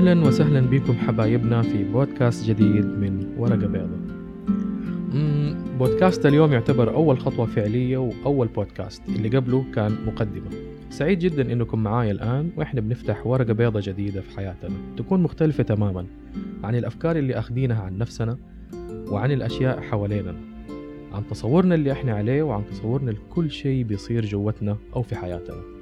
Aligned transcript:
أهلا 0.00 0.26
وسهلا 0.26 0.60
بكم 0.60 0.92
حبايبنا 0.92 1.62
في 1.62 1.84
بودكاست 1.84 2.44
جديد 2.44 2.84
من 2.84 3.34
ورقة 3.38 3.88
مم، 5.14 5.54
بودكاست 5.78 6.26
اليوم 6.26 6.52
يعتبر 6.52 6.94
أول 6.94 7.18
خطوة 7.18 7.46
فعلية 7.46 7.96
وأول 7.96 8.48
بودكاست. 8.48 9.02
اللي 9.08 9.28
قبله 9.36 9.64
كان 9.74 9.96
مقدمة. 10.06 10.50
سعيد 10.90 11.18
جدا 11.18 11.52
إنكم 11.52 11.82
معايا 11.82 12.12
الآن 12.12 12.50
وإحنا 12.56 12.80
بنفتح 12.80 13.26
ورقة 13.26 13.52
بيضة 13.52 13.80
جديدة 13.84 14.20
في 14.20 14.36
حياتنا. 14.36 14.70
تكون 14.96 15.22
مختلفة 15.22 15.62
تماما 15.62 16.06
عن 16.64 16.74
الأفكار 16.74 17.16
اللي 17.16 17.34
أخذينها 17.38 17.82
عن 17.82 17.98
نفسنا 17.98 18.36
وعن 19.10 19.32
الأشياء 19.32 19.80
حوالينا 19.80 20.34
عن 21.12 21.22
تصورنا 21.30 21.74
اللي 21.74 21.92
إحنا 21.92 22.14
عليه 22.14 22.42
وعن 22.42 22.62
تصورنا 22.66 23.10
لكل 23.10 23.50
شيء 23.50 23.84
بيصير 23.84 24.24
جوتنا 24.24 24.76
أو 24.96 25.02
في 25.02 25.16
حياتنا. 25.16 25.79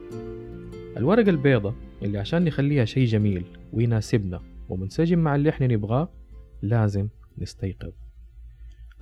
الورقة 0.98 1.30
البيضة 1.30 1.74
اللي 2.02 2.18
عشان 2.18 2.44
نخليها 2.44 2.84
شيء 2.84 3.06
جميل 3.06 3.44
ويناسبنا 3.72 4.40
ومنسجم 4.68 5.18
مع 5.18 5.34
اللي 5.34 5.50
إحنا 5.50 5.66
نبغاه 5.66 6.08
لازم 6.62 7.08
نستيقظ. 7.38 7.92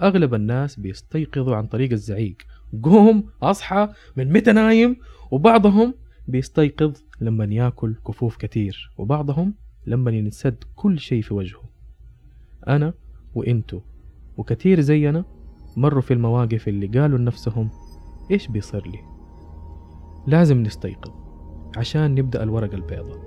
أغلب 0.02 0.34
الناس 0.34 0.80
بيستيقظوا 0.80 1.56
عن 1.56 1.66
طريق 1.66 1.92
الزعيق. 1.92 2.36
قوم 2.82 3.30
أصحى 3.42 3.88
من 4.16 4.32
متى 4.32 4.52
نايم؟ 4.52 4.96
وبعضهم 5.30 5.94
بيستيقظ 6.28 6.96
لما 7.20 7.44
ياكل 7.44 7.94
كفوف 8.06 8.36
كتير 8.36 8.90
وبعضهم 8.98 9.54
لما 9.86 10.10
ينسد 10.10 10.64
كل 10.74 10.98
شيء 10.98 11.22
في 11.22 11.34
وجهه. 11.34 11.64
أنا 12.68 12.94
وإنتو 13.34 13.80
وكتير 14.36 14.80
زينا 14.80 15.24
مروا 15.76 16.00
في 16.00 16.14
المواقف 16.14 16.68
اللي 16.68 16.86
قالوا 16.86 17.18
لنفسهم 17.18 17.70
إيش 18.30 18.48
بيصير 18.48 18.86
لي؟ 18.86 18.98
لازم 20.26 20.62
نستيقظ. 20.62 21.25
عشان 21.76 22.14
نبدأ 22.14 22.42
الورقة 22.42 22.74
البيضاء. 22.74 23.18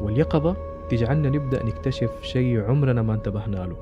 واليقظة 0.00 0.56
تجعلنا 0.90 1.28
نبدأ 1.28 1.64
نكتشف 1.64 2.22
شيء 2.22 2.60
عمرنا 2.60 3.02
ما 3.02 3.14
انتبهنا 3.14 3.56
له 3.56 3.76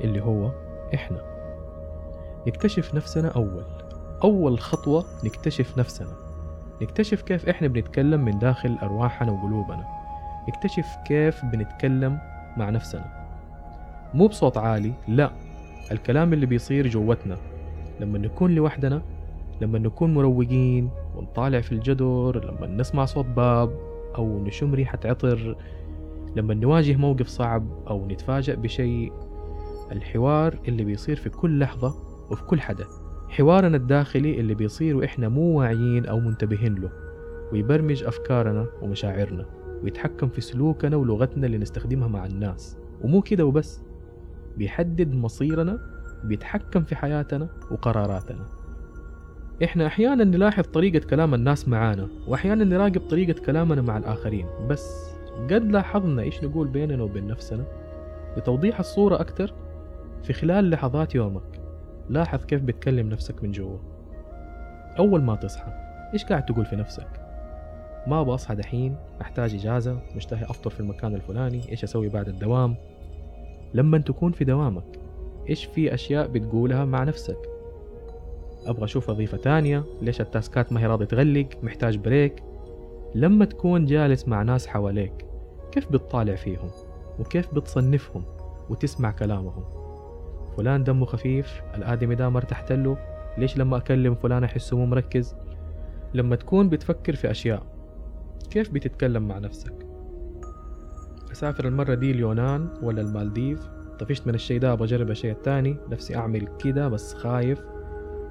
اللي 0.00 0.20
هو 0.20 0.50
إحنا. 0.94 1.22
نكتشف 2.46 2.94
نفسنا 2.94 3.28
أول. 3.28 3.64
أول 4.24 4.58
خطوة 4.60 5.04
نكتشف 5.24 5.78
نفسنا. 5.78 6.16
نكتشف 6.82 7.22
كيف 7.22 7.48
إحنا 7.48 7.68
بنتكلم 7.68 8.24
من 8.24 8.38
داخل 8.38 8.78
أرواحنا 8.82 9.32
وقلوبنا. 9.32 9.84
نكتشف 10.48 10.86
كيف 11.06 11.44
بنتكلم 11.44 12.18
مع 12.56 12.70
نفسنا. 12.70 13.04
مو 14.14 14.26
بصوت 14.26 14.56
عالي 14.58 14.92
لا. 15.08 15.30
الكلام 15.92 16.32
اللي 16.32 16.46
بيصير 16.46 16.86
جوتنا. 16.86 17.36
لما 18.00 18.18
نكون 18.18 18.54
لوحدنا 18.54 19.02
لما 19.60 19.78
نكون 19.78 20.14
مروقين 20.14 20.90
ونطالع 21.16 21.60
في 21.60 21.72
الجدر 21.72 22.44
لما 22.44 22.66
نسمع 22.66 23.04
صوت 23.04 23.26
باب 23.26 23.70
أو 24.18 24.44
نشم 24.44 24.74
ريحة 24.74 24.98
عطر 25.04 25.56
لما 26.36 26.54
نواجه 26.54 26.96
موقف 26.96 27.28
صعب 27.28 27.66
أو 27.88 28.06
نتفاجأ 28.06 28.54
بشيء. 28.54 29.12
الحوار 29.92 30.58
اللي 30.68 30.84
بيصير 30.84 31.16
في 31.16 31.30
كل 31.30 31.58
لحظة 31.58 31.94
وفي 32.30 32.44
كل 32.44 32.60
حدث. 32.60 32.88
حوارنا 33.28 33.76
الداخلي 33.76 34.40
اللي 34.40 34.54
بيصير 34.54 34.96
وإحنا 34.96 35.28
مو 35.28 35.58
واعيين 35.58 36.06
أو 36.06 36.20
منتبهين 36.20 36.74
له. 36.74 36.90
ويبرمج 37.52 38.04
أفكارنا 38.04 38.66
ومشاعرنا 38.82 39.46
ويتحكم 39.82 40.28
في 40.28 40.40
سلوكنا 40.40 40.96
ولغتنا 40.96 41.46
اللي 41.46 41.58
نستخدمها 41.58 42.08
مع 42.08 42.26
الناس. 42.26 42.78
ومو 43.04 43.20
كده 43.20 43.44
وبس. 43.44 43.82
بيحدد 44.56 45.14
مصيرنا 45.14 45.78
بيتحكم 46.24 46.82
في 46.82 46.96
حياتنا 46.96 47.48
وقراراتنا. 47.70 48.61
إحنا 49.64 49.86
أحيانا 49.86 50.24
نلاحظ 50.24 50.64
طريقة 50.64 51.06
كلام 51.06 51.34
الناس 51.34 51.68
معانا 51.68 52.08
وأحيانا 52.26 52.64
نراقب 52.64 53.00
طريقة 53.00 53.44
كلامنا 53.46 53.82
مع 53.82 53.96
الآخرين. 53.96 54.46
بس 54.68 55.14
قد 55.50 55.70
لاحظنا 55.70 56.22
إيش 56.22 56.44
نقول 56.44 56.68
بيننا 56.68 57.02
وبين 57.02 57.26
نفسنا؟ 57.26 57.64
لتوضيح 58.36 58.78
الصورة 58.78 59.20
أكتر 59.20 59.54
في 60.22 60.32
خلال 60.32 60.70
لحظات 60.70 61.14
يومك. 61.14 61.60
لاحظ 62.10 62.44
كيف 62.44 62.62
بتكلم 62.62 63.08
نفسك 63.08 63.42
من 63.42 63.52
جوا. 63.52 63.78
أول 64.98 65.22
ما 65.22 65.36
تصحى 65.36 65.72
إيش 66.14 66.24
قاعد 66.24 66.44
تقول 66.44 66.66
في 66.66 66.76
نفسك؟ 66.76 67.08
ما 68.06 68.20
أبغى 68.20 68.34
أصحى 68.34 68.54
دحين 68.54 68.96
أحتاج 69.20 69.54
إجازة 69.54 69.98
مشتهي 70.16 70.44
أفطر 70.44 70.70
في 70.70 70.80
المكان 70.80 71.14
الفلاني 71.14 71.70
إيش 71.70 71.84
أسوي 71.84 72.08
بعد 72.08 72.28
الدوام؟ 72.28 72.76
لما 73.74 73.98
تكون 73.98 74.32
في 74.32 74.44
دوامك 74.44 74.98
إيش 75.48 75.64
في 75.64 75.94
أشياء 75.94 76.28
بتقولها 76.28 76.84
مع 76.84 77.04
نفسك؟ 77.04 77.51
أبغى 78.66 78.84
أشوف 78.84 79.10
وظيفة 79.10 79.36
تانية. 79.36 79.84
ليش 80.02 80.20
التاسكات 80.20 80.72
ما 80.72 80.80
هي 80.80 80.86
راضي 80.86 81.06
تغلق؟ 81.06 81.48
محتاج 81.62 81.96
بريك. 81.96 82.42
لما 83.14 83.44
تكون 83.44 83.86
جالس 83.86 84.28
مع 84.28 84.42
ناس 84.42 84.66
حواليك 84.66 85.26
كيف 85.72 85.92
بتطالع 85.92 86.34
فيهم؟ 86.34 86.70
وكيف 87.18 87.54
بتصنفهم؟ 87.54 88.24
وتسمع 88.70 89.10
كلامهم؟ 89.10 89.64
فلان 90.56 90.84
دمه 90.84 91.06
خفيف 91.06 91.62
الآدمي 91.74 92.14
ده 92.14 92.28
ما 92.28 92.38
ارتحت 92.38 92.72
له 92.72 92.96
ليش 93.38 93.58
لما 93.58 93.76
أكلم 93.76 94.14
فلان 94.14 94.44
أحسه 94.44 94.76
مو 94.76 94.86
مركز؟ 94.86 95.34
لما 96.14 96.36
تكون 96.36 96.68
بتفكر 96.68 97.14
في 97.14 97.30
أشياء 97.30 97.62
كيف 98.50 98.70
بتتكلم 98.70 99.28
مع 99.28 99.38
نفسك؟ 99.38 99.86
أسافر 101.32 101.68
المرة 101.68 101.94
دي 101.94 102.10
اليونان 102.10 102.68
ولا 102.82 103.02
المالديف؟ 103.02 103.68
طفشت 103.98 104.26
من 104.26 104.34
الشيء 104.34 104.60
ده 104.60 104.72
أبغى 104.72 104.84
أجرب 104.84 105.10
الشيء 105.10 105.32
التاني. 105.32 105.76
نفسي 105.90 106.16
أعمل 106.16 106.48
كده 106.58 106.88
بس 106.88 107.14
خايف. 107.14 107.60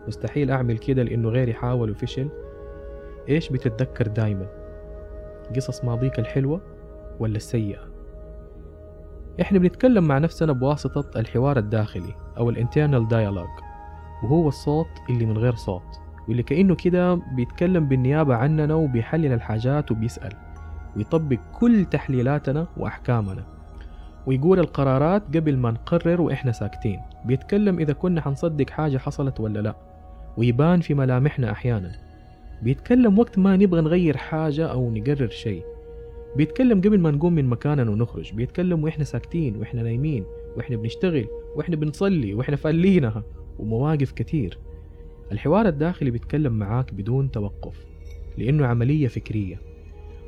مستحيل 0.08 0.52
أعمل 0.52 0.78
كده 0.78 1.04
لأنه 1.04 1.30
غيري 1.30 1.54
حاول 1.54 1.92
وفشل. 1.92 2.30
إيش 3.30 3.50
بتتذكر 3.50 4.08
دايما؟ 4.08 4.48
قصص 5.56 5.86
ماضيك 5.86 6.20
الحلوة 6.20 6.62
ولا 7.20 7.36
السيئة؟ 7.36 7.92
إحنا 9.42 9.60
بنتكلم 9.60 10.04
مع 10.04 10.18
نفسنا 10.18 10.54
بواسطة 10.54 11.20
الحوار 11.20 11.58
الداخلي 11.58 12.16
أو 12.38 12.50
ال 12.50 12.56
internal 12.56 13.08
dialogue 13.08 13.50
وهو 14.24 14.48
الصوت 14.48 14.88
اللي 15.10 15.26
من 15.26 15.38
غير 15.38 15.56
صوت 15.56 16.00
واللي 16.28 16.44
كأنه 16.44 16.76
كده 16.76 17.16
بيتكلم 17.36 17.88
بالنيابة 17.88 18.36
عننا 18.36 18.76
وبيحلل 18.76 19.34
الحاجات 19.34 19.92
وبيسأل 19.92 20.34
ويطبق 20.98 21.38
كل 21.60 21.86
تحليلاتنا 21.86 22.68
وأحكامنا 22.78 23.44
ويقول 24.28 24.60
القرارات 24.60 25.24
قبل 25.38 25.58
ما 25.58 25.72
نقرر 25.72 26.22
وإحنا 26.22 26.52
ساكتين. 26.52 27.00
بيتكلم 27.26 27.80
إذا 27.80 27.94
كنا 27.94 28.22
حنصدق 28.22 28.70
حاجة 28.70 28.98
حصلت 28.98 29.40
ولا 29.40 29.60
لا. 29.60 29.76
ويبان 30.38 30.82
في 30.82 30.94
ملامحنا 30.94 31.52
أحيانا. 31.52 31.92
بيتكلم 32.62 33.20
وقت 33.20 33.40
ما 33.40 33.58
نبغى 33.58 33.82
نغير 33.82 34.18
حاجة 34.18 34.66
أو 34.66 34.92
نقرر 34.92 35.30
شيء. 35.30 35.64
بيتكلم 36.36 36.82
قبل 36.82 37.00
ما 37.00 37.12
نقوم 37.12 37.34
من 37.34 37.46
مكاننا 37.46 37.92
ونخرج. 37.92 38.34
بيتكلم 38.34 38.84
وإحنا 38.84 39.04
ساكتين 39.04 39.56
وإحنا 39.56 39.84
نايمين 39.84 40.24
وإحنا 40.58 40.78
بنشتغل 40.78 41.28
وإحنا 41.56 41.76
بنصلي 41.76 42.34
وإحنا 42.34 42.56
فالينها 42.56 43.24
ومواقف 43.60 44.12
كتير 44.12 44.58
الحوار 45.32 45.68
الداخلي 45.68 46.12
بيتكلم 46.12 46.54
معاك 46.54 46.94
بدون 46.94 47.32
توقف 47.32 47.86
لأنه 48.38 48.66
عملية 48.66 49.08
فكرية 49.08 49.60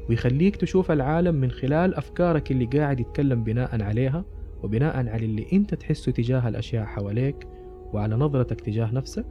ويخليك 0.10 0.56
تشوف 0.56 0.92
العالم 0.92 1.36
من 1.36 1.52
خلال 1.52 1.96
أفكارك 1.96 2.52
اللي 2.52 2.66
قاعد 2.66 3.00
يتكلم 3.00 3.44
بناء 3.44 3.84
عليها 3.84 4.26
وبناء 4.64 4.98
على 4.98 5.26
اللي 5.26 5.46
أنت 5.54 5.76
تحسه 5.76 6.12
تجاه 6.12 6.50
الأشياء 6.50 6.86
حواليك 6.86 7.48
وعلى 7.94 8.16
نظرتك 8.16 8.62
تجاه 8.62 8.94
نفسك. 8.94 9.26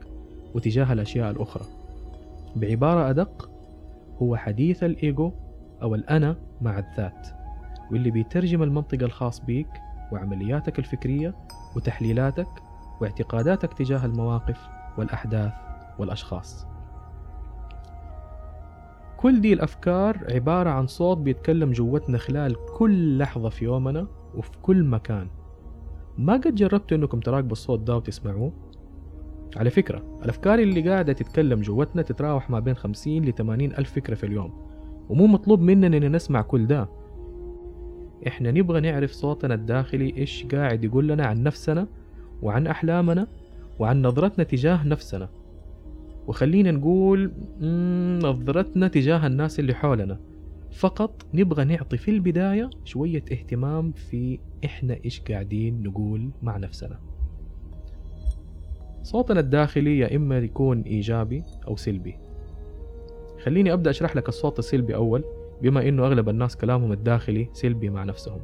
وتجاه 0.55 0.93
الأشياء 0.93 1.31
الأخرى. 1.31 1.65
بعبارة 2.55 3.09
أدق 3.09 3.49
هو 4.21 4.35
حديث 4.35 4.83
الإيجو 4.83 5.31
أو 5.81 5.95
الأنا 5.95 6.35
مع 6.61 6.79
الذات 6.79 7.27
واللي 7.91 8.11
بيترجم 8.11 8.63
المنطق 8.63 9.03
الخاص 9.03 9.39
بيك 9.39 9.67
وعملياتك 10.11 10.79
الفكرية 10.79 11.35
وتحليلاتك 11.75 12.47
واعتقاداتك 13.01 13.73
تجاه 13.73 14.05
المواقف 14.05 14.67
والأحداث 14.97 15.51
والأشخاص. 15.99 16.67
كل 19.17 19.41
دي 19.41 19.53
الأفكار 19.53 20.33
عبارة 20.33 20.69
عن 20.69 20.87
صوت 20.87 21.17
بيتكلم 21.17 21.71
جوتنا 21.71 22.17
خلال 22.17 22.55
كل 22.77 23.17
لحظة 23.17 23.49
في 23.49 23.65
يومنا 23.65 24.07
وفي 24.35 24.51
كل 24.61 24.83
مكان. 24.83 25.27
ما 26.17 26.33
قد 26.33 26.55
جربتوا 26.55 26.97
إنكم 26.97 27.19
تراقبوا 27.19 27.51
الصوت 27.51 27.79
ده 27.79 27.95
وتسمعوه؟ 27.97 28.53
على 29.57 29.69
فكرة 29.69 30.19
الأفكار 30.23 30.59
اللي 30.59 30.89
قاعدة 30.89 31.13
تتكلم 31.13 31.61
جوتنا 31.61 32.01
تتراوح 32.01 32.49
ما 32.49 32.59
بين 32.59 32.75
50 32.75 33.25
ل 33.25 33.33
80 33.33 33.71
ألف 33.71 33.93
فكرة 33.93 34.15
في 34.15 34.25
اليوم 34.25 34.53
ومو 35.09 35.27
مطلوب 35.27 35.61
مننا 35.61 35.87
إننا 35.87 36.09
نسمع 36.09 36.41
كل 36.41 36.67
ده. 36.67 36.89
إحنا 38.27 38.51
نبغى 38.51 38.79
نعرف 38.79 39.11
صوتنا 39.11 39.53
الداخلي 39.53 40.17
إيش 40.17 40.45
قاعد 40.45 40.83
يقول 40.83 41.07
لنا 41.07 41.25
عن 41.25 41.43
نفسنا 41.43 41.87
وعن 42.41 42.67
أحلامنا 42.67 43.27
وعن 43.79 44.01
نظرتنا 44.01 44.43
تجاه 44.43 44.87
نفسنا. 44.87 45.29
وخلينا 46.27 46.71
نقول 46.71 47.31
نظرتنا 48.23 48.87
تجاه 48.87 49.27
الناس 49.27 49.59
اللي 49.59 49.73
حولنا. 49.73 50.19
فقط 50.71 51.25
نبغى 51.33 51.65
نعطي 51.65 51.97
في 51.97 52.11
البداية 52.11 52.69
شوية 52.85 53.23
اهتمام 53.31 53.91
في 53.91 54.39
إحنا 54.65 54.97
إيش 55.05 55.21
قاعدين 55.21 55.83
نقول 55.83 56.29
مع 56.41 56.57
نفسنا. 56.57 56.99
صوتنا 59.03 59.39
الداخلي 59.39 59.99
يا 59.99 60.15
إما 60.15 60.37
يكون 60.37 60.81
إيجابي 60.81 61.43
أو 61.67 61.75
سلبي. 61.75 62.19
خليني 63.43 63.73
أبدأ 63.73 63.89
أشرح 63.89 64.15
لك 64.15 64.29
الصوت 64.29 64.59
السلبي 64.59 64.95
أول 64.95 65.23
بما 65.61 65.87
إنه 65.87 66.05
أغلب 66.05 66.29
الناس 66.29 66.57
كلامهم 66.57 66.91
الداخلي 66.91 67.49
سلبي 67.53 67.89
مع 67.89 68.03
نفسهم. 68.03 68.39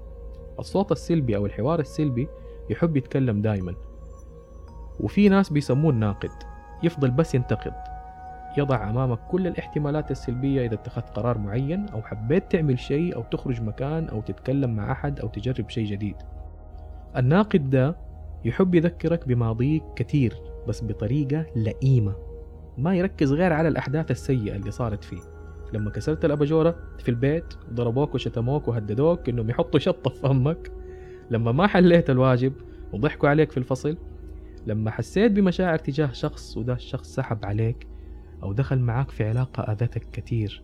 الصوت 0.59 0.91
السلبي 0.91 1.35
أو 1.35 1.45
الحوار 1.45 1.79
السلبي 1.79 2.27
يحب 2.69 2.97
يتكلم 2.97 3.41
دايما. 3.41 3.75
وفي 4.99 5.29
ناس 5.29 5.49
بيسموه 5.49 5.91
الناقد 5.91 6.31
يفضل 6.83 7.11
بس 7.11 7.35
ينتقد. 7.35 7.73
يضع 8.57 8.89
أمامك 8.89 9.19
كل 9.31 9.47
الاحتمالات 9.47 10.11
السلبية 10.11 10.65
إذا 10.65 10.73
اتخذت 10.73 11.09
قرار 11.09 11.37
معين 11.37 11.89
أو 11.89 12.01
حبيت 12.01 12.51
تعمل 12.51 12.79
شيء 12.79 13.15
أو 13.15 13.23
تخرج 13.23 13.61
مكان 13.61 14.07
أو 14.09 14.21
تتكلم 14.21 14.75
مع 14.75 14.91
أحد 14.91 15.19
أو 15.19 15.27
تجرب 15.27 15.69
شيء 15.69 15.85
جديد. 15.85 16.15
الناقد 17.17 17.69
ده 17.69 17.95
يحب 18.45 18.75
يذكرك 18.75 19.27
بماضيك 19.27 19.83
كثير. 19.95 20.48
بس 20.69 20.83
بطريقة 20.83 21.45
لئيمة. 21.55 22.15
ما 22.77 22.95
يركز 22.95 23.33
غير 23.33 23.53
على 23.53 23.67
الأحداث 23.67 24.11
السيئة 24.11 24.55
اللي 24.55 24.71
صارت 24.71 25.03
فيه. 25.03 25.39
لما 25.73 25.89
كسرت 25.89 26.25
الأباجورة 26.25 26.75
في 26.99 27.09
البيت 27.09 27.53
ضربوك 27.73 28.15
وشتموك 28.15 28.67
وهددوك 28.67 29.29
إنهم 29.29 29.49
يحطوا 29.49 29.79
شطة 29.79 30.09
في 30.09 30.19
فمك 30.19 30.71
لما 31.31 31.51
ما 31.51 31.67
حليت 31.67 32.09
الواجب 32.09 32.53
وضحكوا 32.93 33.29
عليك 33.29 33.51
في 33.51 33.57
الفصل 33.57 33.97
لما 34.67 34.91
حسيت 34.91 35.31
بمشاعر 35.31 35.77
تجاه 35.77 36.11
شخص 36.11 36.57
وده 36.57 36.73
الشخص 36.73 37.15
سحب 37.15 37.45
عليك 37.45 37.87
أو 38.43 38.53
دخل 38.53 38.79
معاك 38.79 39.11
في 39.11 39.23
علاقة 39.29 39.63
أذتك 39.63 40.03
كتير 40.11 40.63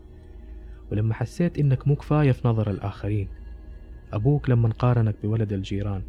ولما 0.91 1.13
حسيت 1.13 1.59
إنك 1.59 1.87
مو 1.87 1.95
كفاية 1.95 2.31
في 2.31 2.47
نظر 2.47 2.69
الآخرين. 2.69 3.29
أبوك 4.13 4.49
لما 4.49 4.69
قارنك 4.69 5.15
بولد 5.23 5.53
الجيران 5.53 6.03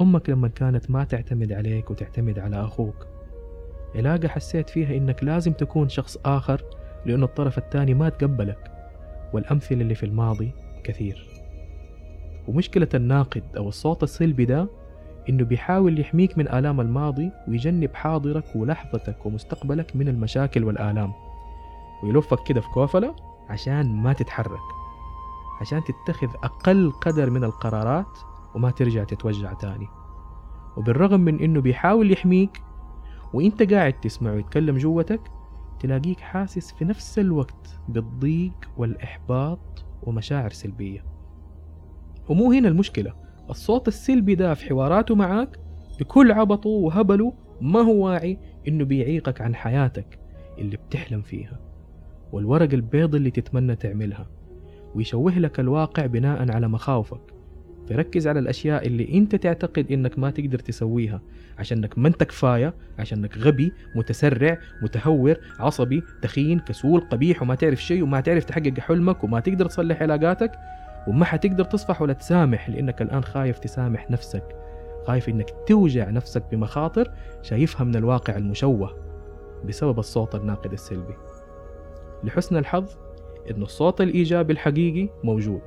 أمك 0.00 0.30
لما 0.30 0.48
كانت 0.48 0.90
ما 0.90 1.04
تعتمد 1.04 1.52
عليك 1.52 1.90
وتعتمد 1.90 2.38
على 2.38 2.64
أخوك. 2.64 3.06
علاقة 3.94 4.28
حسيت 4.28 4.70
فيها 4.70 4.96
إنك 4.96 5.24
لازم 5.24 5.52
تكون 5.52 5.88
شخص 5.88 6.18
آخر 6.24 6.62
لأن 7.06 7.22
الطرف 7.22 7.58
الثاني 7.58 7.94
ما 7.94 8.08
تقبلك 8.08 8.72
والأمثلة 9.32 9.80
اللي 9.80 9.94
في 9.94 10.06
الماضي 10.06 10.52
كثير. 10.84 11.26
ومشكلة 12.48 12.88
الناقد 12.94 13.42
أو 13.56 13.68
الصوت 13.68 14.02
السلبي 14.02 14.44
ده 14.44 14.68
إنه 15.28 15.44
بيحاول 15.44 16.00
يحميك 16.00 16.38
من 16.38 16.48
آلام 16.48 16.80
الماضي 16.80 17.30
ويجنب 17.48 17.94
حاضرك 17.94 18.44
ولحظتك 18.56 19.26
ومستقبلك 19.26 19.96
من 19.96 20.08
المشاكل 20.08 20.64
والآلام. 20.64 21.12
ويلفك 22.04 22.38
كده 22.46 22.60
في 22.60 22.68
كوفلة 22.68 23.14
عشان 23.48 23.92
ما 23.92 24.12
تتحرك 24.12 24.60
عشان 25.60 25.82
تتخذ 25.84 26.28
أقل 26.44 26.92
قدر 26.92 27.30
من 27.30 27.44
القرارات 27.44 28.18
وما 28.54 28.70
ترجع 28.70 29.04
تتوجع 29.04 29.52
تاني. 29.52 29.88
وبالرغم 30.76 31.20
من 31.20 31.40
إنه 31.40 31.60
بيحاول 31.60 32.12
يحميك 32.12 32.62
وإنت 33.36 33.72
قاعد 33.72 33.92
تسمعه 33.92 34.34
يتكلم 34.34 34.78
جوتك 34.78 35.20
تلاقيك 35.80 36.20
حاسس 36.20 36.72
في 36.72 36.84
نفس 36.84 37.18
الوقت 37.18 37.80
بالضيق 37.88 38.70
والإحباط 38.76 39.84
ومشاعر 40.02 40.50
سلبية. 40.50 41.04
ومو 42.28 42.52
هنا 42.52 42.68
المشكلة 42.68 43.14
الصوت 43.50 43.88
السلبي 43.88 44.34
ده 44.34 44.54
في 44.54 44.66
حواراته 44.68 45.14
معاك 45.14 45.58
بكل 46.00 46.32
عبطه 46.32 46.70
وهبله 46.70 47.32
ما 47.60 47.80
هو 47.80 48.06
واعي 48.06 48.38
إنه 48.68 48.84
بيعيقك 48.84 49.40
عن 49.40 49.54
حياتك 49.54 50.18
اللي 50.58 50.76
بتحلم 50.76 51.22
فيها. 51.22 51.60
والورق 52.32 52.72
البيض 52.72 53.14
اللي 53.14 53.30
تتمنى 53.30 53.76
تعملها 53.76 54.26
ويشوه 54.94 55.38
لك 55.38 55.60
الواقع 55.60 56.06
بناء 56.06 56.52
على 56.52 56.68
مخاوفك. 56.68 57.35
فركز 57.88 58.28
على 58.28 58.38
الأشياء 58.38 58.86
اللي 58.86 59.14
أنت 59.14 59.36
تعتقد 59.36 59.92
إنك 59.92 60.18
ما 60.18 60.30
تقدر 60.30 60.58
تسويها. 60.58 61.20
عشانك 61.58 61.98
ما 61.98 62.08
أنت 62.08 62.24
كفاية 62.24 62.74
عشانك 62.98 63.38
غبي 63.38 63.72
متسرع 63.94 64.58
متهور 64.82 65.36
عصبي 65.58 66.02
تخين 66.22 66.58
كسول 66.58 67.00
قبيح 67.00 67.42
وما 67.42 67.54
تعرف 67.54 67.82
شيء 67.82 68.02
وما 68.02 68.20
تعرف 68.20 68.44
تحقق 68.44 68.80
حلمك 68.80 69.24
وما 69.24 69.40
تقدر 69.40 69.66
تصلح 69.66 70.02
علاقاتك 70.02 70.52
وما 71.08 71.24
حتقدر 71.24 71.64
تصفح 71.64 72.02
ولا 72.02 72.12
تسامح 72.12 72.70
لأنك 72.70 73.02
الآن 73.02 73.24
خايف 73.24 73.58
تسامح 73.58 74.10
نفسك. 74.10 74.56
خايف 75.06 75.28
إنك 75.28 75.54
توجع 75.66 76.10
نفسك 76.10 76.42
بمخاطر 76.52 77.12
شايفها 77.42 77.84
من 77.84 77.96
الواقع 77.96 78.36
المشوه 78.36 78.96
بسبب 79.64 79.98
الصوت 79.98 80.34
الناقد 80.34 80.72
السلبي. 80.72 81.14
لحسن 82.24 82.56
الحظ 82.56 82.90
إن 83.50 83.62
الصوت 83.62 84.00
الإيجابي 84.00 84.52
الحقيقي 84.52 85.08
موجود. 85.24 85.62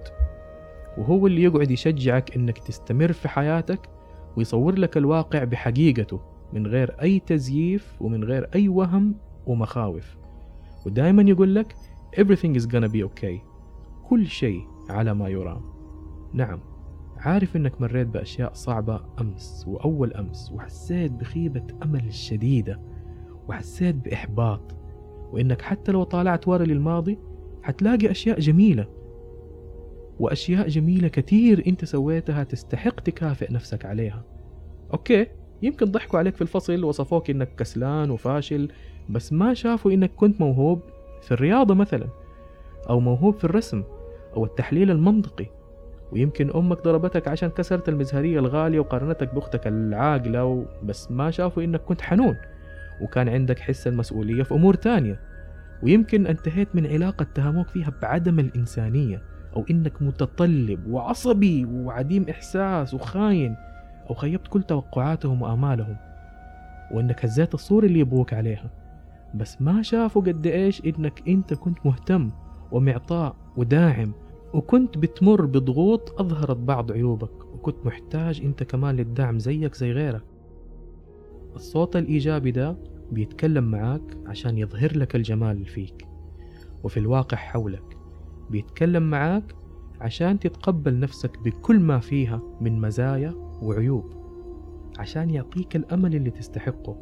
وهو 0.98 1.28
اللي 1.28 1.44
يقعد 1.44 1.72
يشجعك 1.72 2.36
إنك 2.36 2.58
تستمر 2.58 3.12
في 3.12 3.28
حياتك 3.28 3.90
ويصور 4.38 4.80
لك 4.80 4.98
الواقع 4.98 5.44
بحقيقته 5.44 6.20
من 6.54 6.68
غير 6.68 6.96
أي 7.02 7.20
تزييف 7.20 8.02
ومن 8.02 8.24
غير 8.24 8.50
أي 8.56 8.68
وهم 8.70 9.16
ومخاوف. 9.46 10.18
ودائما 10.86 11.24
يقول 11.24 11.56
لك 11.56 11.76
everything 12.20 12.62
is 12.62 12.66
gonna 12.66 12.92
be 12.92 13.04
okay. 13.04 13.40
كل 14.10 14.28
شيء 14.28 14.62
على 14.90 15.14
ما 15.14 15.30
يرام. 15.30 15.62
نعم 16.34 16.60
عارف 17.18 17.56
إنك 17.56 17.82
مريت 17.82 18.08
بأشياء 18.08 18.54
صعبة 18.54 19.02
أمس 19.22 19.66
وأول 19.68 20.14
أمس 20.14 20.52
وحسيت 20.52 21.12
بخيبة 21.12 21.64
أمل 21.84 22.14
شديدة 22.14 22.80
وحسيت 23.48 23.96
بإحباط 23.96 24.76
وإنك 25.32 25.62
حتى 25.62 25.92
لو 25.92 26.04
طالعت 26.04 26.48
ورا 26.48 26.66
للماضي 26.66 27.20
حتلاقي 27.64 28.12
أشياء 28.12 28.40
جميلة. 28.40 28.88
وأشياء 30.20 30.68
جميلة 30.68 31.08
كتير 31.08 31.64
انت 31.68 31.86
سويتها 31.86 32.44
تستحق 32.44 33.00
تكافئ 33.00 33.54
نفسك 33.54 33.86
عليها. 33.86 34.24
أوكي 34.94 35.28
يمكن 35.62 35.86
ضحكوا 35.86 36.20
عليك 36.20 36.36
في 36.36 36.42
الفصل 36.42 36.84
وصفوك 36.84 37.30
إنك 37.30 37.56
كسلان 37.56 38.12
وفاشل 38.12 38.72
بس 39.10 39.34
ما 39.34 39.54
شافوا 39.54 39.92
إنك 39.92 40.12
كنت 40.16 40.42
موهوب 40.42 40.82
في 41.22 41.32
الرياضة 41.32 41.74
مثلا 41.74 42.08
أو 42.90 43.00
موهوب 43.00 43.38
في 43.38 43.44
الرسم 43.44 43.84
أو 44.36 44.46
التحليل 44.46 44.92
المنطقي. 44.92 45.46
ويمكن 46.12 46.52
أمك 46.52 46.84
ضربتك 46.84 47.28
عشان 47.28 47.50
كسرت 47.50 47.90
المزهرية 47.90 48.40
الغالية 48.40 48.80
وقارنتك 48.80 49.34
بأختك 49.34 49.68
العاقلة. 49.68 50.66
بس 50.84 51.12
ما 51.12 51.32
شافوا 51.32 51.64
إنك 51.64 51.82
كنت 51.82 52.02
حنون. 52.02 52.36
وكان 53.02 53.30
عندك 53.30 53.60
حس 53.60 53.88
المسؤولية 53.88 54.44
في 54.44 54.54
أمور 54.54 54.74
تانية. 54.74 55.20
ويمكن 55.84 56.28
أنتهيت 56.28 56.76
من 56.76 56.88
علاقة 56.88 57.24
اتهموك 57.24 57.68
فيها 57.68 57.94
بعدم 58.02 58.40
الإنسانية. 58.40 59.22
أو 59.56 59.66
إنك 59.72 60.02
متطلب 60.02 60.88
وعصبي 60.88 61.66
وعديم 61.66 62.26
إحساس 62.30 62.94
وخاين 62.94 63.56
أو 64.10 64.16
خيبت 64.16 64.48
كل 64.48 64.64
توقعاتهم 64.64 65.42
وآمالهم 65.42 65.98
وإنك 66.92 67.26
هزيت 67.26 67.54
الصورة 67.54 67.86
اللي 67.86 68.00
يبغوك 68.00 68.34
عليها. 68.34 68.70
بس 69.36 69.62
ما 69.62 69.82
شافوا 69.82 70.22
قد 70.22 70.48
إيش 70.48 70.86
إنك 70.86 71.24
أنت 71.28 71.54
كنت 71.54 71.78
مهتم 71.86 72.32
ومعطاء 72.72 73.36
وداعم 73.58 74.12
وكنت 74.54 74.98
بتمر 74.98 75.46
بضغوط 75.46 76.20
أظهرت 76.22 76.58
بعض 76.58 76.92
عيوبك 76.92 77.46
وكنت 77.54 77.86
محتاج 77.86 78.42
أنت 78.42 78.64
كمان 78.64 78.96
للدعم 78.96 79.40
زيك 79.40 79.76
زي 79.76 79.92
غيرك. 79.92 80.24
الصوت 81.56 81.96
الإيجابي 81.96 82.52
ده 82.52 82.78
بيتكلم 83.12 83.64
معاك 83.64 84.18
عشان 84.26 84.58
يظهر 84.58 84.98
لك 84.98 85.16
الجمال 85.16 85.66
فيك 85.66 86.08
وفي 86.84 86.98
الواقع 87.00 87.38
حولك. 87.38 87.99
بيتكلم 88.50 89.10
معاك 89.10 89.56
عشان 90.02 90.40
تتقبل 90.40 91.00
نفسك 91.00 91.40
بكل 91.40 91.80
ما 91.80 92.00
فيها 92.00 92.42
من 92.62 92.82
مزايا 92.82 93.34
وعيوب 93.62 94.14
عشان 95.00 95.30
يعطيك 95.30 95.76
الأمل 95.76 96.16
اللي 96.16 96.30
تستحقه 96.30 96.98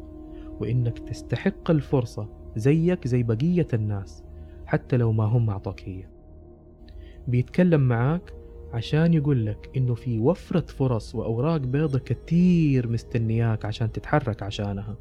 وإنك 0.60 0.98
تستحق 0.98 1.70
الفرصة 1.70 2.28
زيك 2.56 3.08
زي 3.08 3.22
بقية 3.22 3.68
الناس 3.74 4.24
حتى 4.66 4.96
لو 4.96 5.12
ما 5.12 5.24
هم 5.24 5.50
أعطوك 5.50 5.82
هي. 5.82 6.04
بيتكلم 7.28 7.80
معاك 7.80 8.34
عشان 8.72 9.14
يقول 9.14 9.46
لك 9.46 9.70
إنه 9.76 9.94
في 9.94 10.18
وفرة 10.18 10.60
فرص 10.60 11.14
وأوراق 11.14 11.56
بيضة 11.56 11.98
كتير 11.98 12.88
مستنياك 12.88 13.64
عشان 13.64 13.92
تتحرك 13.92 14.42
عشانها. 14.42 14.96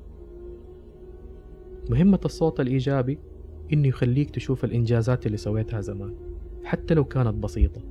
مهمة 1.89 2.19
الصوت 2.25 2.59
الإيجابي 2.59 3.19
إنه 3.73 3.87
يخليك 3.87 4.29
تشوف 4.29 4.63
الإنجازات 4.65 5.25
اللي 5.25 5.37
سويتها 5.37 5.81
زمان. 5.81 6.15
حتى 6.67 6.93
لو 6.93 7.05
كانت 7.05 7.33
بسيطة. 7.33 7.81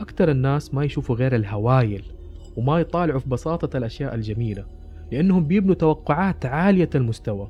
أكتر 0.00 0.30
الناس 0.30 0.74
ما 0.74 0.84
يشوفوا 0.84 1.16
غير 1.16 1.34
الهوايل 1.34 2.12
وما 2.56 2.80
يطالعوا 2.80 3.20
في 3.20 3.28
بساطة 3.28 3.76
الأشياء 3.76 4.14
الجميلة 4.14 4.66
لأنهم 5.12 5.44
بيبنوا 5.44 5.74
توقعات 5.74 6.46
عالية 6.46 6.90
المستوى. 6.94 7.48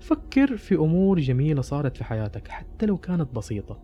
فكر 0.00 0.56
في 0.56 0.74
أمور 0.74 1.20
جميلة 1.20 1.62
صارت 1.62 1.96
في 1.96 2.04
حياتك 2.04 2.48
حتى 2.48 2.86
لو 2.86 2.96
كانت 2.96 3.34
بسيطة. 3.34 3.78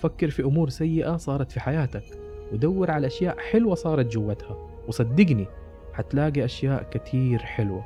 فكر 0.00 0.30
في 0.30 0.42
أمور 0.42 0.68
سيئة 0.68 1.16
صارت 1.16 1.52
في 1.52 1.60
حياتك 1.60 2.04
ودور 2.52 2.90
على 2.90 3.06
أشياء 3.06 3.38
حلوة 3.38 3.74
صارت 3.74 4.12
جوتها 4.12 4.56
وصدقني 4.88 5.46
حتلاقي 5.92 6.44
أشياء 6.44 6.82
كتير 6.82 7.38
حلوة 7.38 7.84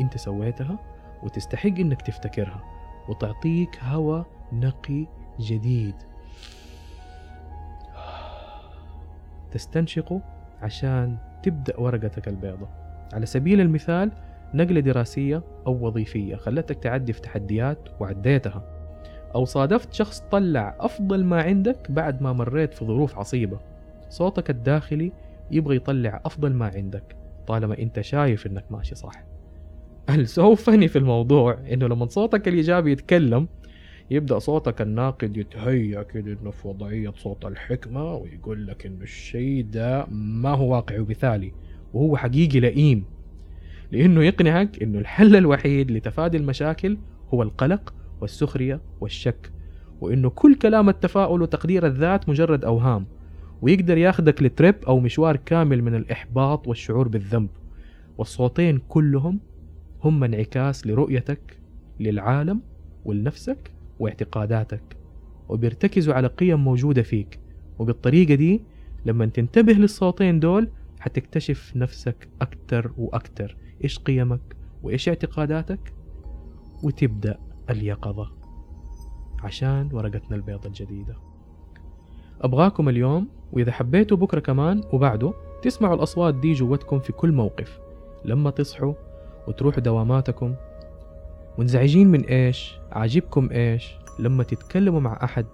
أنت 0.00 0.16
سويتها 0.16 0.78
وتستحق 1.22 1.78
إنك 1.78 2.02
تفتكرها 2.02 2.62
وتعطيك 3.08 3.78
هوا 3.82 4.22
نقي 4.52 5.06
جديد. 5.40 5.94
تستنشقه 9.56 10.20
عشان 10.62 11.16
تبدأ 11.42 11.80
ورقتك 11.80 12.28
البيضة. 12.28 12.68
على 13.12 13.26
سبيل 13.26 13.60
المثال 13.60 14.10
نقلة 14.54 14.80
دراسية 14.80 15.42
أو 15.66 15.86
وظيفية 15.86 16.36
خلتك 16.36 16.78
تعدي 16.78 17.12
في 17.12 17.20
تحديات 17.20 17.78
وعديتها 18.00 18.62
أو 19.34 19.44
صادفت 19.44 19.92
شخص 19.92 20.20
طلع 20.20 20.76
أفضل 20.80 21.24
ما 21.24 21.42
عندك 21.42 21.90
بعد 21.90 22.22
ما 22.22 22.32
مريت 22.32 22.74
في 22.74 22.84
ظروف 22.84 23.18
عصيبة. 23.18 23.58
صوتك 24.08 24.50
الداخلي 24.50 25.12
يبغى 25.50 25.76
يطلع 25.76 26.20
أفضل 26.24 26.52
ما 26.52 26.70
عندك 26.74 27.16
طالما 27.46 27.78
أنت 27.78 28.00
شايف 28.00 28.46
إنك 28.46 28.64
ماشي 28.70 28.94
صح. 28.94 29.24
السو 30.10 30.54
فني 30.54 30.88
في 30.88 30.98
الموضوع 30.98 31.58
إنه 31.72 31.86
لما 31.86 32.06
صوتك 32.06 32.48
الإيجابي 32.48 32.92
يتكلم 32.92 33.48
يبدأ 34.10 34.38
صوتك 34.38 34.80
الناقد 34.80 35.36
يتهيأ 35.36 36.02
كده 36.02 36.32
إنه 36.32 36.50
في 36.50 36.68
وضعية 36.68 37.12
صوت 37.16 37.44
الحكمة 37.44 38.14
ويقول 38.14 38.66
لك 38.66 38.86
إنه 38.86 39.02
الشيء 39.02 39.64
ده 39.64 40.06
ما 40.10 40.50
هو 40.50 40.72
واقعي 40.72 40.98
ومثالي 40.98 41.52
وهو 41.94 42.16
حقيقي 42.16 42.60
لئيم. 42.60 43.04
لأنه 43.92 44.24
يقنعك 44.24 44.82
إنه 44.82 44.98
الحل 44.98 45.36
الوحيد 45.36 45.90
لتفادي 45.90 46.36
المشاكل 46.36 46.98
هو 47.34 47.42
القلق 47.42 47.94
والسخرية 48.20 48.80
والشك 49.00 49.50
وإنه 50.00 50.30
كل 50.30 50.54
كلام 50.54 50.88
التفاؤل 50.88 51.42
وتقدير 51.42 51.86
الذات 51.86 52.28
مجرد 52.28 52.64
أوهام 52.64 53.06
ويقدر 53.62 53.98
ياخدك 53.98 54.42
لتريب 54.42 54.74
أو 54.88 55.00
مشوار 55.00 55.36
كامل 55.36 55.82
من 55.82 55.94
الإحباط 55.94 56.68
والشعور 56.68 57.08
بالذنب. 57.08 57.48
والصوتين 58.18 58.78
كلهم 58.88 59.40
هم 60.04 60.24
انعكاس 60.24 60.86
لرؤيتك 60.86 61.58
للعالم 62.00 62.60
ولنفسك 63.04 63.75
واعتقاداتك 63.98 64.96
وبيرتكزوا 65.48 66.14
على 66.14 66.28
قيم 66.28 66.64
موجودة 66.64 67.02
فيك. 67.02 67.40
وبالطريقة 67.78 68.34
دي 68.34 68.62
لما 69.06 69.26
تنتبه 69.26 69.72
للصوتين 69.72 70.40
دول 70.40 70.68
حتكتشف 71.00 71.76
نفسك 71.76 72.28
أكتر 72.40 72.92
وأكتر. 72.98 73.56
إيش 73.84 73.98
قيمك؟ 73.98 74.56
وإيش 74.82 75.08
اعتقاداتك؟ 75.08 75.94
وتبدأ 76.82 77.38
اليقظة. 77.70 78.32
عشان 79.42 79.88
ورقتنا 79.92 80.36
البيضة 80.36 80.68
الجديدة. 80.68 81.16
أبغاكم 82.40 82.88
اليوم 82.88 83.28
وإذا 83.52 83.72
حبيتوا 83.72 84.16
بكرة 84.16 84.40
كمان 84.40 84.82
وبعده 84.92 85.32
تسمعوا 85.62 85.94
الأصوات 85.94 86.34
دي 86.34 86.52
جوتكم 86.52 86.98
في 86.98 87.12
كل 87.12 87.32
موقف. 87.32 87.80
لما 88.24 88.50
تصحوا 88.50 88.94
وتروحوا 89.48 89.80
دواماتكم 89.80 90.54
منزعجين 91.58 92.08
من 92.08 92.20
إيش؟ 92.24 92.74
عاجبكم 92.92 93.48
إيش؟ 93.52 93.94
لما 94.18 94.42
تتكلموا 94.42 95.00
مع 95.00 95.18
أحد 95.24 95.46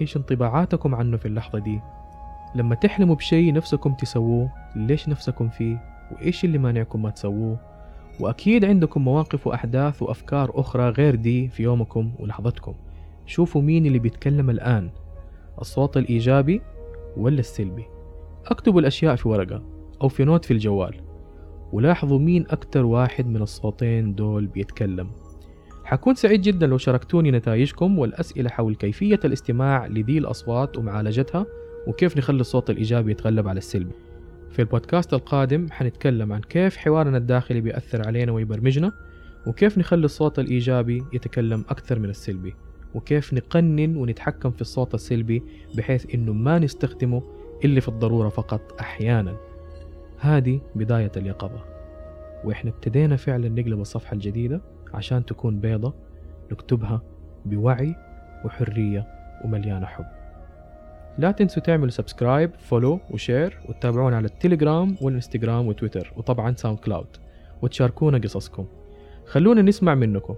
إيش 0.00 0.16
انطباعاتكم 0.16 0.94
عنه 0.94 1.16
في 1.16 1.26
اللحظة 1.26 1.58
دي؟ 1.58 1.80
لما 2.54 2.74
تحلموا 2.74 3.14
بشيء 3.14 3.52
نفسكم 3.52 3.94
تسووه 3.94 4.50
ليش 4.76 5.08
نفسكم 5.08 5.48
فيه؟ 5.48 5.82
وإيش 6.12 6.44
اللي 6.44 6.58
مانعكم 6.58 7.02
ما 7.02 7.10
تسووه؟ 7.10 7.58
وأكيد 8.20 8.64
عندكم 8.64 9.04
مواقف 9.04 9.46
وأحداث 9.46 10.02
وأفكار 10.02 10.50
أخرى 10.54 10.88
غير 10.90 11.14
دي 11.14 11.48
في 11.48 11.62
يومكم 11.62 12.12
ولحظتكم. 12.18 12.74
شوفوا 13.26 13.62
مين 13.62 13.86
اللي 13.86 13.98
بيتكلم 13.98 14.50
الآن. 14.50 14.90
الصوت 15.60 15.96
الإيجابي 15.96 16.60
ولا 17.16 17.40
السلبي؟ 17.40 17.84
اكتبوا 18.46 18.80
الأشياء 18.80 19.16
في 19.16 19.28
ورقة 19.28 19.62
أو 20.02 20.08
في 20.08 20.24
نوت 20.24 20.44
في 20.44 20.50
الجوال. 20.50 21.00
ولاحظوا 21.72 22.18
مين 22.18 22.46
أكتر 22.50 22.84
واحد 22.84 23.26
من 23.26 23.42
الصوتين 23.42 24.14
دول 24.14 24.46
بيتكلم. 24.46 25.10
حكون 25.90 26.14
سعيد 26.14 26.40
جدا 26.40 26.66
لو 26.66 26.78
شاركتوني 26.78 27.30
نتائجكم 27.30 27.98
والأسئلة 27.98 28.50
حول 28.50 28.74
كيفية 28.74 29.20
الاستماع 29.24 29.86
لذي 29.86 30.18
الأصوات 30.18 30.78
ومعالجتها 30.78 31.46
وكيف 31.86 32.16
نخلي 32.16 32.40
الصوت 32.40 32.70
الإيجابي 32.70 33.10
يتغلب 33.10 33.48
على 33.48 33.58
السلبي 33.58 33.92
في 34.50 34.58
البودكاست 34.58 35.14
القادم 35.14 35.66
حنتكلم 35.70 36.32
عن 36.32 36.40
كيف 36.40 36.76
حوارنا 36.76 37.16
الداخلي 37.16 37.60
بيأثر 37.60 38.06
علينا 38.06 38.32
ويبرمجنا 38.32 38.92
وكيف 39.46 39.78
نخلي 39.78 40.04
الصوت 40.04 40.38
الإيجابي 40.38 41.04
يتكلم 41.12 41.64
أكثر 41.68 41.98
من 41.98 42.10
السلبي 42.10 42.54
وكيف 42.94 43.34
نقنن 43.34 43.96
ونتحكم 43.96 44.50
في 44.50 44.60
الصوت 44.60 44.94
السلبي 44.94 45.42
بحيث 45.74 46.14
إنه 46.14 46.32
ما 46.32 46.58
نستخدمه 46.58 47.22
إلا 47.64 47.80
في 47.80 47.88
الضرورة 47.88 48.28
فقط 48.28 48.80
أحيانا. 48.80 49.36
هذه 50.18 50.60
بداية 50.74 51.12
اليقظة. 51.16 51.64
وإحنا 52.44 52.70
ابتدينا 52.70 53.16
فعلا 53.16 53.48
نقلب 53.48 53.80
الصفحة 53.80 54.14
الجديدة 54.14 54.60
عشان 54.94 55.24
تكون 55.24 55.60
بيضة 55.60 55.94
نكتبها 56.52 57.02
بوعي 57.44 57.94
وحرية 58.44 59.06
ومليانة 59.44 59.86
حب. 59.86 60.04
لا 61.18 61.30
تنسوا 61.30 61.62
تعملوا 61.62 61.90
subscribe 61.90 62.50
follow 62.58 63.00
و 63.10 63.18
share 63.18 63.58
وتتابعونا 63.68 64.16
على 64.16 64.26
التليجرام 64.26 64.96
والانستغرام 65.02 65.66
وتويتر 65.66 66.12
وطبعا 66.16 66.54
ساوند 66.56 66.78
كلاود 66.78 67.16
وتشاركونا 67.62 68.18
قصصكم. 68.18 68.66
خلونا 69.26 69.62
نسمع 69.62 69.94
منكم. 69.94 70.34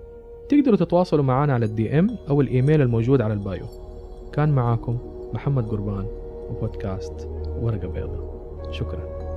تقدروا 0.48 0.76
تتواصلوا 0.76 1.24
معنا 1.24 1.54
على 1.54 1.64
ال 1.64 1.98
DM 1.98 2.18
أو 2.28 2.40
الإيميل 2.40 2.82
الموجود 2.82 3.20
على 3.20 3.32
البايو. 3.32 3.66
كان 4.32 4.52
معاكم 4.52 4.98
محمد 5.34 5.68
قربان 5.68 6.06
وبودكاست 6.50 7.28
ورقة 7.60 7.88
بيضة. 7.88 8.32
شكرا. 8.70 9.31